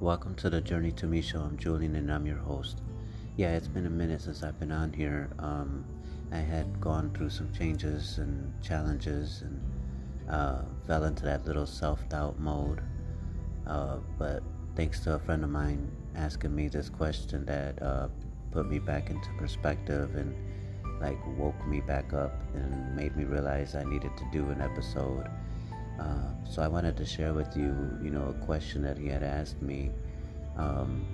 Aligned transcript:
Welcome 0.00 0.34
to 0.36 0.48
the 0.48 0.62
Journey 0.62 0.92
to 0.92 1.06
Me 1.06 1.20
show. 1.20 1.40
I'm 1.40 1.58
Julian 1.58 1.94
and 1.96 2.10
I'm 2.10 2.24
your 2.24 2.38
host. 2.38 2.80
Yeah, 3.36 3.54
it's 3.54 3.68
been 3.68 3.84
a 3.84 3.90
minute 3.90 4.22
since 4.22 4.42
I've 4.42 4.58
been 4.58 4.72
on 4.72 4.90
here. 4.92 5.28
Um, 5.38 5.84
I 6.32 6.38
had 6.38 6.80
gone 6.80 7.10
through 7.12 7.30
some 7.30 7.52
changes 7.52 8.16
and 8.16 8.50
challenges 8.62 9.42
and 9.42 9.60
uh, 10.30 10.62
fell 10.86 11.04
into 11.04 11.24
that 11.24 11.44
little 11.44 11.66
self 11.66 12.08
doubt 12.08 12.38
mode. 12.40 12.80
Uh, 13.66 13.98
but 14.18 14.42
thanks 14.74 15.00
to 15.00 15.14
a 15.14 15.18
friend 15.18 15.44
of 15.44 15.50
mine 15.50 15.90
asking 16.16 16.54
me 16.54 16.68
this 16.68 16.88
question 16.88 17.44
that 17.44 17.82
uh, 17.82 18.08
put 18.52 18.70
me 18.70 18.78
back 18.78 19.10
into 19.10 19.28
perspective 19.36 20.16
and 20.16 20.34
like 21.00 21.18
woke 21.36 21.66
me 21.66 21.80
back 21.80 22.14
up 22.14 22.32
and 22.54 22.96
made 22.96 23.16
me 23.16 23.24
realize 23.24 23.74
I 23.74 23.84
needed 23.84 24.16
to 24.16 24.24
do 24.32 24.48
an 24.48 24.62
episode. 24.62 25.28
Uh, 26.00 26.30
so 26.48 26.62
I 26.62 26.68
wanted 26.68 26.96
to 26.96 27.04
share 27.04 27.34
with 27.34 27.54
you, 27.56 27.74
you 28.02 28.10
know, 28.10 28.34
a 28.34 28.44
question 28.44 28.82
that 28.82 28.96
he 28.96 29.08
had 29.08 29.22
asked 29.22 29.60
me. 29.60 29.90
Um, 30.56 31.06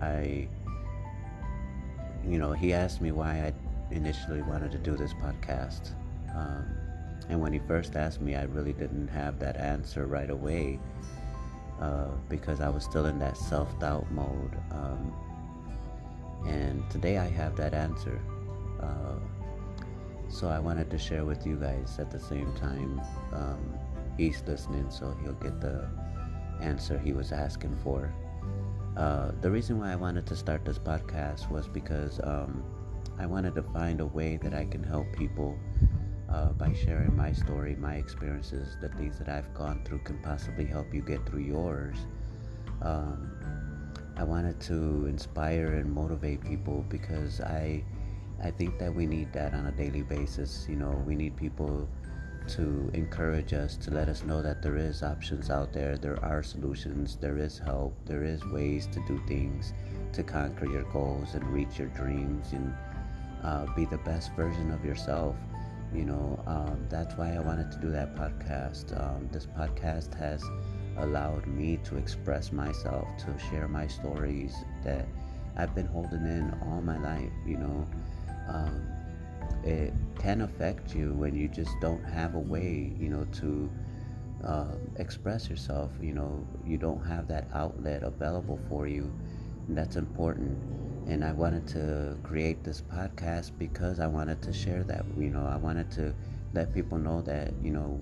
I, 0.00 0.48
you 2.24 2.38
know, 2.38 2.52
he 2.52 2.72
asked 2.72 3.00
me 3.00 3.12
why 3.12 3.32
I 3.32 3.52
initially 3.94 4.42
wanted 4.42 4.70
to 4.72 4.78
do 4.78 4.96
this 4.96 5.12
podcast. 5.14 5.90
Um, 6.34 6.64
and 7.28 7.40
when 7.40 7.52
he 7.52 7.58
first 7.58 7.96
asked 7.96 8.20
me, 8.20 8.36
I 8.36 8.44
really 8.44 8.72
didn't 8.72 9.08
have 9.08 9.38
that 9.40 9.56
answer 9.56 10.06
right 10.06 10.30
away 10.30 10.78
uh, 11.80 12.08
because 12.28 12.60
I 12.60 12.68
was 12.68 12.84
still 12.84 13.06
in 13.06 13.18
that 13.18 13.36
self 13.36 13.78
doubt 13.80 14.10
mode. 14.12 14.56
Um, 14.70 15.12
and 16.46 16.88
today 16.90 17.18
I 17.18 17.28
have 17.28 17.56
that 17.56 17.74
answer. 17.74 18.20
Uh, 18.80 19.16
so 20.32 20.48
I 20.48 20.58
wanted 20.58 20.90
to 20.90 20.98
share 20.98 21.24
with 21.24 21.46
you 21.46 21.56
guys 21.56 21.98
at 21.98 22.10
the 22.10 22.18
same 22.18 22.52
time. 22.54 23.00
Um, 23.32 23.78
he's 24.16 24.42
listening, 24.46 24.90
so 24.90 25.14
he'll 25.22 25.34
get 25.34 25.60
the 25.60 25.86
answer 26.60 26.98
he 26.98 27.12
was 27.12 27.32
asking 27.32 27.76
for. 27.84 28.12
Uh, 28.96 29.32
the 29.42 29.50
reason 29.50 29.78
why 29.78 29.92
I 29.92 29.96
wanted 29.96 30.26
to 30.26 30.36
start 30.36 30.64
this 30.64 30.78
podcast 30.78 31.50
was 31.50 31.68
because 31.68 32.18
um, 32.24 32.64
I 33.18 33.26
wanted 33.26 33.54
to 33.56 33.62
find 33.62 34.00
a 34.00 34.06
way 34.06 34.38
that 34.42 34.54
I 34.54 34.64
can 34.64 34.82
help 34.82 35.06
people 35.12 35.58
uh, 36.30 36.48
by 36.52 36.72
sharing 36.72 37.14
my 37.14 37.32
story, 37.32 37.76
my 37.76 37.96
experiences, 37.96 38.76
the 38.80 38.88
things 38.88 39.18
that 39.18 39.28
I've 39.28 39.52
gone 39.52 39.82
through 39.84 40.00
can 40.00 40.18
possibly 40.22 40.64
help 40.64 40.94
you 40.94 41.02
get 41.02 41.26
through 41.26 41.40
yours. 41.40 41.96
Um, 42.80 43.30
I 44.16 44.24
wanted 44.24 44.60
to 44.62 45.06
inspire 45.06 45.74
and 45.74 45.92
motivate 45.92 46.42
people 46.42 46.84
because 46.88 47.40
I 47.40 47.84
I 48.42 48.50
think 48.50 48.78
that 48.78 48.94
we 48.94 49.06
need 49.06 49.32
that 49.32 49.54
on 49.54 49.66
a 49.66 49.72
daily 49.72 50.02
basis. 50.02 50.66
You 50.68 50.76
know, 50.76 51.02
we 51.06 51.14
need 51.14 51.36
people 51.36 51.88
to 52.48 52.90
encourage 52.92 53.52
us, 53.52 53.76
to 53.76 53.90
let 53.90 54.08
us 54.08 54.24
know 54.24 54.42
that 54.42 54.62
there 54.62 54.76
is 54.76 55.02
options 55.02 55.48
out 55.48 55.72
there, 55.72 55.96
there 55.96 56.22
are 56.24 56.42
solutions, 56.42 57.16
there 57.20 57.38
is 57.38 57.58
help, 57.58 57.94
there 58.04 58.24
is 58.24 58.44
ways 58.46 58.88
to 58.88 59.04
do 59.06 59.20
things 59.28 59.72
to 60.12 60.22
conquer 60.22 60.66
your 60.66 60.82
goals 60.92 61.34
and 61.34 61.44
reach 61.48 61.78
your 61.78 61.88
dreams 61.88 62.52
and 62.52 62.74
uh, 63.44 63.66
be 63.74 63.84
the 63.84 63.98
best 63.98 64.32
version 64.32 64.70
of 64.70 64.84
yourself. 64.84 65.36
You 65.94 66.04
know, 66.04 66.42
um, 66.46 66.86
that's 66.88 67.16
why 67.16 67.34
I 67.34 67.40
wanted 67.40 67.70
to 67.72 67.78
do 67.78 67.90
that 67.90 68.14
podcast. 68.16 68.98
Um, 68.98 69.28
this 69.30 69.46
podcast 69.46 70.14
has 70.18 70.42
allowed 70.98 71.46
me 71.46 71.78
to 71.84 71.96
express 71.96 72.52
myself, 72.52 73.06
to 73.18 73.38
share 73.50 73.68
my 73.68 73.86
stories 73.86 74.54
that 74.84 75.06
I've 75.56 75.74
been 75.74 75.86
holding 75.86 76.24
in 76.24 76.54
all 76.62 76.80
my 76.80 76.98
life. 76.98 77.32
You 77.46 77.58
know, 77.58 77.86
um, 78.48 78.86
it 79.64 79.92
can 80.18 80.42
affect 80.42 80.94
you 80.94 81.12
when 81.14 81.34
you 81.34 81.48
just 81.48 81.70
don't 81.80 82.04
have 82.04 82.34
a 82.34 82.38
way, 82.40 82.92
you 82.98 83.08
know, 83.08 83.26
to 83.32 83.70
uh, 84.44 84.74
express 84.96 85.48
yourself. 85.48 85.92
You 86.00 86.14
know, 86.14 86.46
you 86.64 86.78
don't 86.78 87.04
have 87.04 87.28
that 87.28 87.48
outlet 87.54 88.02
available 88.02 88.58
for 88.68 88.86
you. 88.86 89.12
And 89.68 89.76
that's 89.76 89.96
important 89.96 90.58
and 91.06 91.24
I 91.24 91.32
wanted 91.32 91.66
to 91.68 92.16
create 92.22 92.62
this 92.62 92.80
podcast 92.80 93.52
because 93.58 93.98
I 93.98 94.06
wanted 94.06 94.40
to 94.42 94.52
share 94.52 94.84
that. 94.84 95.04
You 95.16 95.30
know, 95.30 95.46
I 95.46 95.56
wanted 95.56 95.90
to 95.92 96.14
let 96.52 96.72
people 96.72 96.98
know 96.98 97.22
that 97.22 97.52
you 97.62 97.72
know 97.72 98.00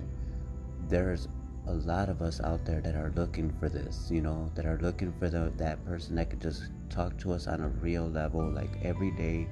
there's 0.88 1.28
a 1.66 1.72
lot 1.72 2.08
of 2.08 2.20
us 2.20 2.40
out 2.40 2.64
there 2.64 2.80
that 2.80 2.94
are 2.94 3.12
looking 3.16 3.50
for 3.58 3.68
this. 3.68 4.08
You 4.10 4.20
know, 4.20 4.50
that 4.54 4.66
are 4.66 4.78
looking 4.82 5.12
for 5.18 5.28
the 5.28 5.52
that 5.56 5.84
person 5.86 6.16
that 6.16 6.30
could 6.30 6.40
just 6.40 6.64
talk 6.90 7.16
to 7.18 7.32
us 7.32 7.46
on 7.46 7.60
a 7.60 7.68
real 7.68 8.08
level, 8.08 8.48
like 8.50 8.70
everyday, 8.82 9.48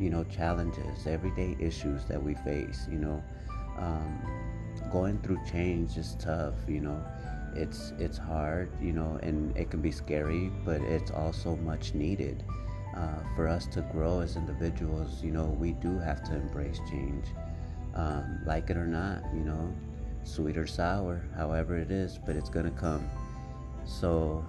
you 0.00 0.10
know, 0.10 0.24
challenges, 0.24 1.06
everyday 1.06 1.56
issues 1.60 2.04
that 2.06 2.22
we 2.22 2.34
face. 2.34 2.86
You 2.90 2.98
know, 2.98 3.24
um, 3.78 4.20
going 4.92 5.18
through 5.18 5.40
change 5.50 5.96
is 5.96 6.16
tough. 6.18 6.54
You 6.68 6.80
know. 6.80 7.04
It's 7.56 7.92
it's 8.00 8.18
hard, 8.18 8.68
you 8.82 8.92
know, 8.92 9.20
and 9.22 9.56
it 9.56 9.70
can 9.70 9.80
be 9.80 9.92
scary, 9.92 10.50
but 10.64 10.80
it's 10.80 11.12
also 11.12 11.54
much 11.54 11.94
needed 11.94 12.42
uh, 12.96 13.20
for 13.34 13.48
us 13.48 13.66
to 13.66 13.80
grow 13.82 14.20
as 14.20 14.36
individuals, 14.36 15.22
you 15.22 15.30
know, 15.30 15.46
we 15.58 15.72
do 15.72 15.98
have 15.98 16.22
to 16.24 16.34
embrace 16.34 16.78
change, 16.90 17.26
um, 17.94 18.40
like 18.46 18.70
it 18.70 18.76
or 18.76 18.86
not, 18.86 19.22
you 19.34 19.40
know, 19.40 19.72
sweet 20.22 20.56
or 20.56 20.66
sour, 20.66 21.22
however 21.36 21.76
it 21.76 21.90
is, 21.90 22.18
but 22.24 22.36
it's 22.36 22.48
gonna 22.48 22.70
come. 22.70 23.08
So 23.84 24.44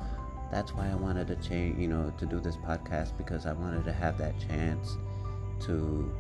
that's 0.51 0.73
why 0.73 0.89
I 0.89 0.95
wanted 0.95 1.27
to 1.27 1.35
change, 1.38 1.79
you 1.79 1.88
know, 1.88 2.13
to 2.17 2.25
do 2.25 2.39
this 2.39 2.56
podcast 2.57 3.17
because 3.17 3.45
I 3.45 3.53
wanted 3.53 3.83
to 3.85 3.94
have 3.94 4.17
that 4.19 4.39
chance 4.39 4.97
to 5.62 6.12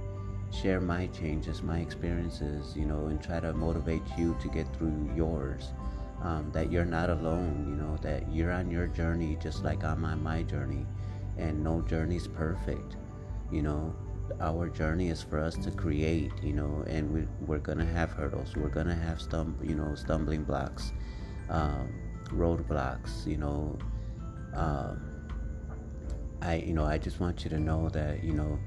share 0.51 0.79
my 0.79 1.07
changes, 1.07 1.61
my 1.61 1.79
experiences, 1.79 2.75
you 2.75 2.85
know, 2.85 3.07
and 3.07 3.21
try 3.21 3.39
to 3.39 3.53
motivate 3.53 4.03
you 4.17 4.37
to 4.41 4.47
get 4.47 4.67
through 4.75 5.11
yours. 5.15 5.73
Um, 6.21 6.49
that 6.53 6.71
you're 6.71 6.85
not 6.85 7.09
alone, 7.09 7.67
you 7.69 7.75
know, 7.75 7.97
that 7.97 8.31
you're 8.33 8.51
on 8.51 8.71
your 8.71 8.87
journey 8.87 9.37
just 9.41 9.63
like 9.63 9.83
I'm 9.83 10.05
on 10.05 10.23
my 10.23 10.43
journey. 10.43 10.85
And 11.37 11.63
no 11.63 11.81
journey 11.81 12.15
is 12.15 12.27
perfect 12.27 12.95
you 13.51 13.61
know. 13.61 13.93
Our 14.39 14.69
journey 14.69 15.09
is 15.09 15.21
for 15.21 15.39
us 15.39 15.55
to 15.57 15.71
create 15.71 16.31
you 16.41 16.53
know 16.53 16.83
and 16.87 17.13
we, 17.13 17.27
we're 17.45 17.59
gonna 17.59 17.85
have 17.85 18.11
hurdles. 18.11 18.55
We're 18.55 18.69
gonna 18.69 18.95
have 18.95 19.19
stum 19.19 19.53
you 19.67 19.75
know 19.75 19.93
stumbling 19.95 20.43
blocks 20.43 20.91
um, 21.49 21.93
roadblocks 22.29 23.25
you 23.27 23.37
know. 23.37 23.77
Um, 24.53 25.11
i 26.41 26.55
you 26.55 26.73
know 26.73 26.83
i 26.83 26.97
just 26.97 27.19
want 27.19 27.43
you 27.43 27.49
to 27.49 27.59
know 27.59 27.89
that 27.89 28.23
you 28.23 28.33
know 28.33 28.59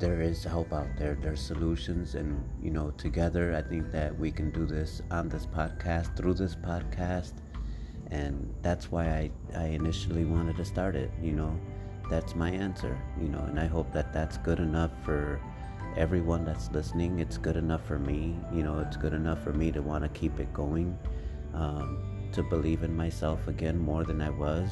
there 0.00 0.22
is 0.22 0.42
help 0.42 0.72
out 0.72 0.88
there. 0.96 1.16
There's 1.20 1.42
solutions 1.42 2.14
and 2.14 2.42
you 2.62 2.70
know 2.70 2.90
together 2.92 3.54
i 3.54 3.62
think 3.62 3.92
that 3.92 4.18
we 4.18 4.30
can 4.30 4.50
do 4.50 4.64
this 4.64 5.02
on 5.10 5.28
this 5.28 5.46
podcast 5.46 6.16
through 6.16 6.34
this 6.34 6.56
podcast. 6.56 7.34
And 8.10 8.52
that's 8.62 8.90
why 8.90 9.04
I, 9.06 9.30
I 9.56 9.66
initially 9.66 10.24
wanted 10.24 10.56
to 10.56 10.64
start 10.64 10.96
it 10.96 11.10
you 11.22 11.32
know. 11.32 11.58
That's 12.10 12.34
my 12.34 12.50
answer 12.50 12.98
you 13.20 13.28
know 13.28 13.38
and 13.40 13.60
i 13.60 13.66
hope 13.66 13.92
that 13.92 14.12
that's 14.12 14.36
good 14.38 14.58
enough 14.58 14.90
for 15.04 15.40
everyone 15.96 16.44
that's 16.44 16.70
listening. 16.72 17.20
It's 17.20 17.36
good 17.36 17.56
enough 17.56 17.84
for 17.86 17.98
me 17.98 18.34
you 18.52 18.62
know 18.62 18.80
it's 18.80 18.96
good 18.96 19.12
enough 19.12 19.44
for 19.44 19.52
me 19.52 19.70
to 19.70 19.82
want 19.82 20.02
to 20.02 20.10
keep 20.18 20.40
it 20.40 20.52
going 20.54 20.98
um, 21.54 22.28
to 22.32 22.42
believe 22.42 22.82
in 22.82 22.96
myself 22.96 23.48
again 23.48 23.76
more 23.76 24.04
than 24.04 24.20
i 24.20 24.30
was 24.30 24.70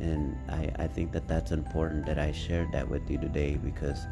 and 0.00 0.36
I, 0.48 0.70
I 0.76 0.86
think 0.86 1.12
that 1.12 1.28
that's 1.28 1.52
important 1.52 2.06
that 2.06 2.18
i 2.18 2.32
shared 2.32 2.72
that 2.72 2.88
with 2.88 3.08
you 3.10 3.18
today 3.18 3.56
because 3.56 4.06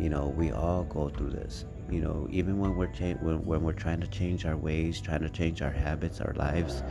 you 0.00 0.08
know 0.08 0.28
we 0.28 0.50
all 0.50 0.84
go 0.84 1.10
through 1.10 1.30
this. 1.30 1.64
You 1.90 2.00
know 2.00 2.28
even 2.30 2.58
when 2.58 2.76
we're 2.76 2.92
cha- 2.92 3.18
when, 3.20 3.44
when 3.44 3.62
we're 3.62 3.72
trying 3.72 4.00
to 4.00 4.06
change 4.06 4.46
our 4.46 4.56
ways 4.56 5.00
trying 5.00 5.22
to 5.22 5.28
change 5.28 5.60
our 5.60 5.70
habits 5.72 6.20
our 6.20 6.32
lives 6.34 6.82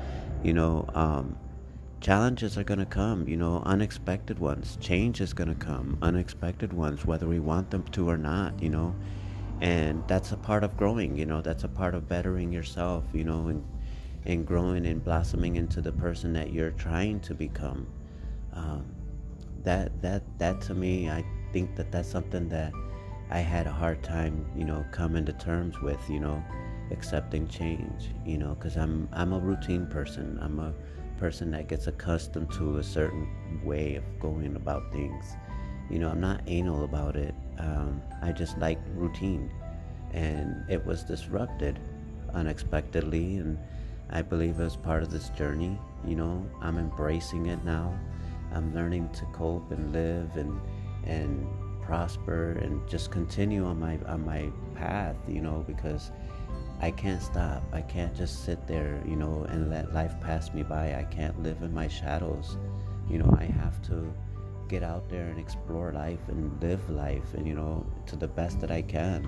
you 0.44 0.54
know 0.54 0.86
um, 0.94 1.38
challenges 2.02 2.58
are 2.58 2.64
going 2.64 2.80
to 2.80 2.86
come 2.86 3.28
you 3.28 3.38
know 3.38 3.64
unexpected 3.66 4.40
ones. 4.40 4.78
Change 4.82 5.22
is 5.22 5.34
going 5.34 5.50
to 5.50 5.56
come 5.56 5.98
unexpected 6.02 6.74
ones 6.74 7.06
whether 7.06 7.28
we 7.28 7.40
want 7.40 7.72
them 7.72 7.84
to 7.84 8.10
or 8.10 8.18
not 8.18 8.62
you 8.62 8.70
know. 8.70 8.94
And 9.62 10.08
that's 10.08 10.32
a 10.32 10.38
part 10.38 10.64
of 10.64 10.78
growing 10.78 11.18
you 11.18 11.26
know 11.26 11.42
that's 11.42 11.64
a 11.64 11.70
part 11.70 11.96
of 11.96 12.08
bettering 12.08 12.52
yourself 12.52 13.06
you 13.14 13.24
know 13.24 13.48
and 13.48 13.66
and 14.26 14.46
growing 14.46 14.86
and 14.86 15.04
blossoming 15.04 15.56
into 15.56 15.82
the 15.82 15.94
person 15.94 16.34
that 16.34 16.52
you're 16.52 16.72
trying 16.72 17.22
to 17.22 17.34
become 17.34 17.88
um, 18.60 18.86
that 19.64 20.02
that 20.02 20.24
that 20.40 20.62
to 20.62 20.74
me 20.74 21.10
i 21.10 21.24
think 21.52 21.76
that 21.76 21.92
that's 21.92 22.10
something 22.10 22.48
that 22.50 22.72
i 23.30 23.40
had 23.40 23.68
a 23.68 23.72
hard 23.72 24.02
time 24.04 24.46
you 24.56 24.64
know 24.64 24.86
coming 24.92 25.26
to 25.26 25.34
terms 25.34 25.80
with 25.82 26.00
you 26.10 26.20
know 26.20 26.44
accepting 26.92 27.48
change 27.48 28.10
you 28.26 28.38
know 28.38 28.56
because 28.56 28.76
i'm 28.78 29.08
i'm 29.14 29.34
a 29.34 29.40
routine 29.40 29.86
person. 29.88 30.40
I'm 30.42 30.60
a 30.60 30.74
person 31.18 31.52
that 31.52 31.68
gets 31.68 31.88
accustomed 31.88 32.52
to 32.54 32.78
a 32.78 32.84
certain 32.84 33.28
way 33.64 33.96
of 33.96 34.04
going 34.20 34.56
about 34.56 34.92
things. 34.92 35.36
You 35.90 36.00
know 36.00 36.10
i'm 36.10 36.22
not 36.22 36.42
anal 36.48 36.84
about 36.84 37.16
it. 37.16 37.36
Um, 37.58 38.02
i 38.22 38.32
just 38.32 38.58
like 38.58 38.80
routine. 38.96 39.52
And 40.14 40.68
it 40.70 40.84
was 40.86 41.04
disrupted 41.04 41.80
unexpectedly 42.34 43.38
and 43.38 43.58
i 44.10 44.22
believe 44.22 44.58
was 44.58 44.76
part 44.76 45.04
of 45.04 45.12
this 45.12 45.30
journey. 45.30 45.78
You 46.06 46.16
know 46.16 46.46
i'm 46.62 46.78
embracing 46.78 47.48
it 47.48 47.64
now 47.64 48.00
i'm 48.54 48.74
learning 48.74 49.10
to 49.10 49.26
cope 49.34 49.72
and 49.72 49.92
live 49.92 50.36
and 50.36 50.60
and 51.06 51.48
prosper 51.82 52.52
and 52.62 52.88
just 52.88 53.12
continue 53.12 53.66
on 53.66 53.80
my 53.80 53.98
on 54.08 54.24
my 54.26 54.50
path 54.76 55.18
you 55.28 55.42
know 55.42 55.64
because 55.68 56.12
I 56.82 56.92
can't 56.92 57.22
stop. 57.22 57.62
I 57.74 57.82
can't 57.82 58.16
just 58.16 58.46
sit 58.46 58.66
there, 58.66 59.04
you 59.06 59.18
know, 59.18 59.46
and 59.50 59.70
let 59.70 59.94
life 59.94 60.20
pass 60.22 60.54
me 60.54 60.64
by. 60.64 60.96
I 60.96 61.04
can't 61.04 61.42
live 61.44 61.62
in 61.62 61.74
my 61.74 61.90
shadows. 61.90 62.58
You 63.10 63.18
know, 63.18 63.36
I 63.38 63.46
have 63.46 63.82
to 63.88 64.14
get 64.70 64.82
out 64.82 65.10
there 65.10 65.28
and 65.28 65.38
explore 65.40 65.92
life 65.92 66.30
and 66.30 66.62
live 66.62 66.90
life 66.90 67.34
and, 67.34 67.46
you 67.46 67.54
know, 67.54 67.86
to 68.06 68.16
the 68.16 68.28
best 68.28 68.62
that 68.62 68.72
I 68.72 68.82
can. 68.82 69.28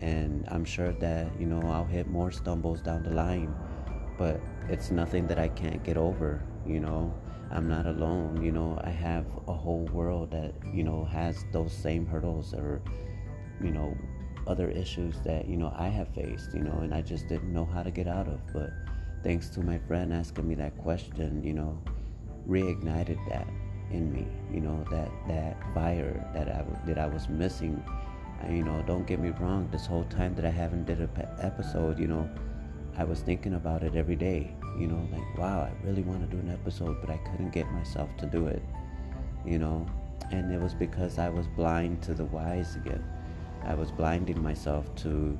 And 0.00 0.46
I'm 0.48 0.66
sure 0.66 0.92
that, 0.92 1.28
you 1.40 1.46
know, 1.46 1.62
I'll 1.70 1.86
hit 1.86 2.08
more 2.08 2.30
stumbles 2.30 2.82
down 2.82 3.04
the 3.04 3.10
line, 3.10 3.54
but 4.18 4.38
it's 4.68 4.90
nothing 4.90 5.26
that 5.28 5.38
I 5.38 5.48
can't 5.48 5.82
get 5.82 5.96
over, 5.96 6.42
you 6.66 6.80
know. 6.80 7.14
I'm 7.52 7.68
not 7.68 7.86
alone, 7.86 8.42
you 8.42 8.52
know. 8.52 8.80
I 8.82 8.90
have 8.90 9.26
a 9.46 9.52
whole 9.52 9.84
world 9.92 10.30
that, 10.30 10.54
you 10.72 10.84
know, 10.84 11.04
has 11.04 11.44
those 11.52 11.72
same 11.72 12.06
hurdles 12.06 12.54
or, 12.54 12.82
you 13.62 13.70
know, 13.70 13.96
other 14.46 14.68
issues 14.68 15.20
that 15.20 15.48
you 15.48 15.56
know 15.56 15.72
I 15.76 15.88
have 15.88 16.08
faced, 16.08 16.54
you 16.54 16.60
know, 16.60 16.78
and 16.80 16.94
I 16.94 17.02
just 17.02 17.28
didn't 17.28 17.52
know 17.52 17.64
how 17.64 17.82
to 17.82 17.90
get 17.90 18.08
out 18.08 18.28
of. 18.28 18.40
But 18.52 18.70
thanks 19.22 19.48
to 19.50 19.60
my 19.60 19.78
friend 19.78 20.12
asking 20.12 20.48
me 20.48 20.54
that 20.56 20.76
question, 20.78 21.42
you 21.44 21.52
know, 21.52 21.80
reignited 22.48 23.18
that 23.28 23.46
in 23.90 24.12
me, 24.12 24.26
you 24.52 24.60
know, 24.60 24.84
that 24.90 25.10
that 25.28 25.62
fire 25.74 26.28
that 26.34 26.48
I 26.48 26.64
that 26.86 26.98
I 26.98 27.06
was 27.06 27.28
missing. 27.28 27.82
you 28.50 28.64
know, 28.64 28.82
don't 28.86 29.06
get 29.06 29.20
me 29.20 29.30
wrong. 29.40 29.68
This 29.70 29.86
whole 29.86 30.04
time 30.04 30.34
that 30.34 30.44
I 30.44 30.50
haven't 30.50 30.86
did 30.86 31.00
an 31.00 31.10
episode, 31.40 31.98
you 31.98 32.08
know, 32.08 32.28
I 32.96 33.04
was 33.04 33.20
thinking 33.20 33.54
about 33.54 33.82
it 33.84 33.94
every 33.94 34.16
day. 34.16 34.56
You 34.78 34.86
know, 34.86 35.08
like 35.12 35.38
wow, 35.38 35.62
I 35.62 35.86
really 35.86 36.02
want 36.02 36.28
to 36.28 36.36
do 36.36 36.40
an 36.40 36.50
episode, 36.50 36.98
but 37.00 37.10
I 37.10 37.18
couldn't 37.18 37.50
get 37.50 37.70
myself 37.72 38.08
to 38.18 38.26
do 38.26 38.46
it. 38.46 38.62
You 39.44 39.58
know, 39.58 39.86
and 40.30 40.52
it 40.52 40.60
was 40.60 40.74
because 40.74 41.18
I 41.18 41.28
was 41.28 41.46
blind 41.48 42.02
to 42.04 42.14
the 42.14 42.24
whys 42.24 42.76
again 42.76 43.04
I 43.64 43.74
was 43.74 43.90
blinding 43.90 44.42
myself 44.42 44.92
to, 44.96 45.38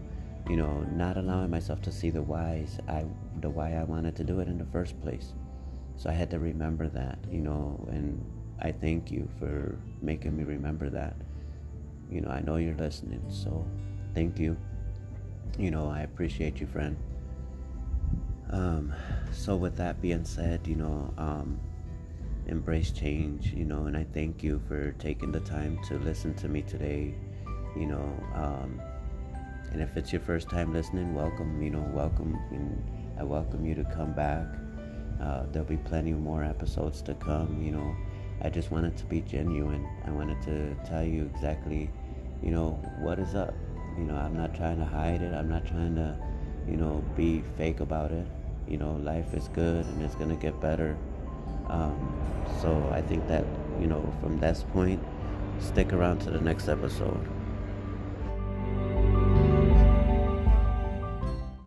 you 0.49 0.57
know, 0.57 0.87
not 0.93 1.17
allowing 1.17 1.51
myself 1.51 1.83
to 1.83 1.93
see 1.93 2.11
the 2.11 2.23
whys, 2.23 2.79
I, 2.89 3.05
the 3.41 3.51
why 3.51 3.75
I 3.75 3.85
wanted 3.85 4.15
to 4.17 4.25
do 4.25 4.41
it 4.41 4.49
in 4.49 4.59
the 4.59 4.67
first 4.67 5.01
place. 5.01 5.33
So 5.97 6.09
I 6.09 6.13
had 6.13 6.31
to 6.31 6.39
remember 6.39 6.89
that, 6.89 7.19
you 7.31 7.41
know, 7.41 7.85
and 7.91 8.25
I 8.61 8.73
thank 8.73 9.11
you 9.11 9.29
for 9.39 9.79
making 10.01 10.37
me 10.37 10.45
remember 10.45 10.89
that. 10.91 11.17
You 12.11 12.21
know, 12.21 12.31
I 12.31 12.41
know 12.41 12.57
you're 12.57 12.77
listening, 12.77 13.23
so 13.29 13.67
thank 14.15 14.39
you. 14.39 14.57
You 15.59 15.71
know, 15.71 15.89
I 15.89 16.01
appreciate 16.01 16.61
you, 16.61 16.67
friend. 16.67 16.97
Um, 18.53 18.93
so 19.33 19.57
with 19.57 19.77
that 19.77 20.01
being 20.01 20.25
said, 20.25 20.67
you 20.67 20.77
know, 20.77 21.13
um, 21.17 21.59
embrace 22.47 22.91
change, 22.91 23.53
you 23.53 23.65
know, 23.65 23.87
and 23.87 23.97
I 23.97 24.05
thank 24.13 24.43
you 24.43 24.61
for 24.69 24.93
taking 24.93 25.33
the 25.33 25.41
time 25.41 25.79
to 25.89 25.99
listen 25.99 26.35
to 26.35 26.49
me 26.49 26.63
today 26.63 27.15
you 27.77 27.87
know 27.87 28.13
um, 28.35 28.81
and 29.73 29.81
if 29.81 29.97
it's 29.97 30.13
your 30.13 30.21
first 30.21 30.49
time 30.51 30.73
listening 30.73 31.15
welcome 31.15 31.63
you 31.63 31.71
know 31.71 31.85
welcome 31.93 32.39
and 32.51 32.83
i 33.19 33.23
welcome 33.23 33.65
you 33.65 33.75
to 33.75 33.85
come 33.85 34.13
back. 34.13 34.47
Uh, 35.21 35.45
there'll 35.53 35.69
be 35.69 35.77
plenty 35.77 36.13
more 36.13 36.43
episodes 36.43 37.01
to 37.03 37.15
come 37.15 37.63
you 37.63 37.71
know. 37.71 37.95
I 38.45 38.49
just 38.49 38.73
wanted 38.73 38.97
to 38.97 39.05
be 39.05 39.21
genuine. 39.21 39.89
I 40.05 40.11
wanted 40.11 40.43
to 40.43 40.75
tell 40.85 41.05
you 41.05 41.31
exactly 41.33 41.91
you 42.43 42.51
know 42.51 42.71
what 42.99 43.21
is 43.21 43.35
up. 43.35 43.55
You 43.97 44.05
know 44.05 44.17
i'm 44.17 44.37
not 44.37 44.55
trying 44.55 44.79
to 44.79 44.85
hide 44.85 45.23
it. 45.23 45.33
I'm 45.33 45.49
not 45.49 45.65
trying 45.65 45.95
to 45.95 46.19
you 46.69 46.77
know 46.77 47.05
be 47.17 47.43
fake 47.57 47.81
about 47.81 48.11
it 48.11 48.27
you 48.73 48.79
know 48.79 48.93
life 49.05 49.35
is 49.35 49.47
good 49.49 49.87
and 49.87 50.03
it's 50.03 50.17
gonna 50.17 50.35
get 50.35 50.61
better. 50.61 50.97
Um, 51.69 51.95
so 52.61 52.91
i 52.93 53.01
think 53.01 53.27
that 53.29 53.45
you 53.81 53.87
know 53.87 54.03
from 54.21 54.39
this 54.39 54.65
point 54.73 55.03
stick 55.59 55.93
around 55.93 56.21
to 56.21 56.31
the 56.31 56.41
next 56.41 56.69
episode 56.69 57.29